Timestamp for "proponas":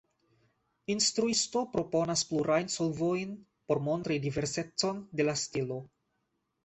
1.75-2.23